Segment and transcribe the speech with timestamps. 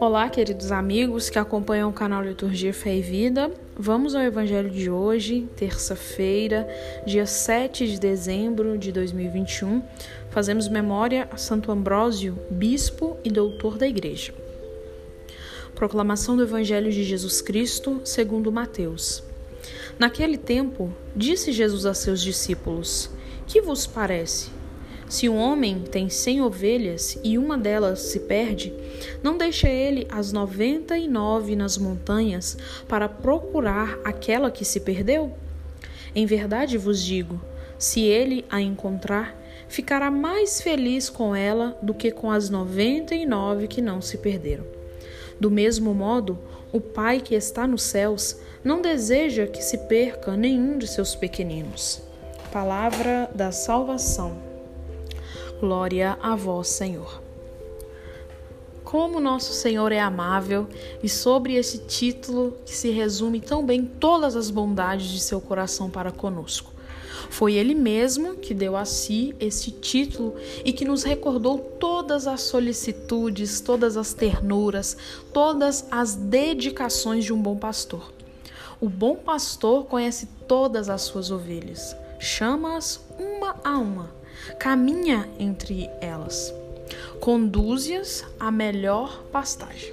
[0.00, 3.50] Olá, queridos amigos que acompanham o canal Liturgia Fé e Vida.
[3.76, 6.66] Vamos ao Evangelho de hoje, terça-feira,
[7.06, 9.82] dia 7 de dezembro de 2021.
[10.30, 14.32] Fazemos memória a Santo Ambrósio, bispo e doutor da Igreja.
[15.74, 19.22] Proclamação do Evangelho de Jesus Cristo, segundo Mateus.
[19.98, 23.10] Naquele tempo, disse Jesus a seus discípulos:
[23.46, 24.61] Que vos parece?
[25.12, 28.72] Se um homem tem cem ovelhas e uma delas se perde,
[29.22, 32.56] não deixa ele as noventa e nove nas montanhas
[32.88, 35.34] para procurar aquela que se perdeu?
[36.14, 37.38] Em verdade vos digo:
[37.78, 43.26] se ele a encontrar, ficará mais feliz com ela do que com as noventa e
[43.26, 44.64] nove que não se perderam.
[45.38, 46.38] Do mesmo modo,
[46.72, 52.00] o Pai que está nos céus não deseja que se perca nenhum de seus pequeninos.
[52.50, 54.51] Palavra da salvação.
[55.62, 57.22] Glória a vós, Senhor.
[58.82, 60.66] Como nosso Senhor é amável
[61.00, 65.88] e sobre esse título que se resume tão bem todas as bondades de seu coração
[65.88, 66.72] para conosco.
[67.30, 72.40] Foi Ele mesmo que deu a si esse título e que nos recordou todas as
[72.40, 74.96] solicitudes, todas as ternuras,
[75.32, 78.12] todas as dedicações de um bom pastor.
[78.80, 84.08] O bom pastor conhece todas as suas ovelhas, chama-as uma a uma
[84.58, 86.54] caminha entre elas,
[87.20, 89.92] conduze-as à melhor pastagem.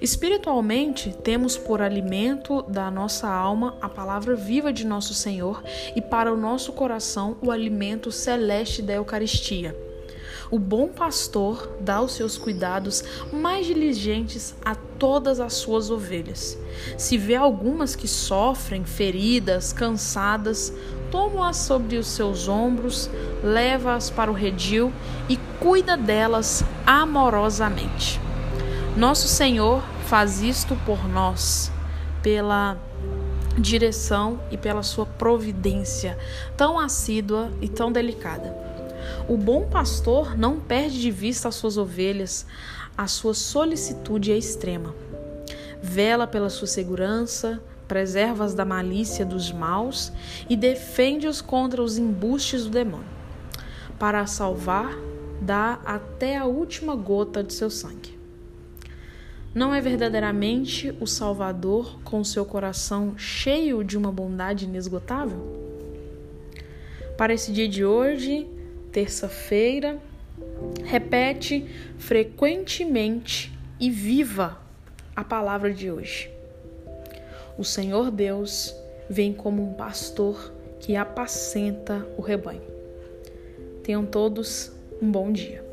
[0.00, 5.62] Espiritualmente, temos por alimento da nossa alma a palavra viva de nosso Senhor
[5.96, 9.74] e para o nosso coração o alimento celeste da Eucaristia.
[10.50, 16.58] O bom pastor dá os seus cuidados mais diligentes a todas as suas ovelhas.
[16.96, 20.72] Se vê algumas que sofrem, feridas, cansadas,
[21.10, 23.10] toma-as sobre os seus ombros,
[23.42, 24.92] leva-as para o redil
[25.28, 28.20] e cuida delas amorosamente.
[28.96, 31.72] Nosso Senhor faz isto por nós,
[32.22, 32.76] pela
[33.58, 36.18] direção e pela sua providência
[36.56, 38.63] tão assídua e tão delicada.
[39.26, 42.46] O bom pastor não perde de vista as suas ovelhas,
[42.96, 44.94] a sua solicitude é extrema.
[45.82, 50.12] Vela pela sua segurança, preserva-as da malícia dos maus
[50.46, 53.08] e defende-os contra os embustes do demônio.
[53.98, 54.94] Para salvar,
[55.40, 58.18] dá até a última gota de seu sangue.
[59.54, 65.64] Não é verdadeiramente o Salvador com seu coração cheio de uma bondade inesgotável?
[67.16, 68.48] Para esse dia de hoje,
[68.94, 69.98] terça-feira,
[70.84, 71.66] repete
[71.98, 74.56] frequentemente e viva
[75.16, 76.30] a palavra de hoje.
[77.58, 78.72] O Senhor Deus
[79.10, 82.62] vem como um pastor que apacenta o rebanho.
[83.82, 84.70] Tenham todos
[85.02, 85.64] um bom dia.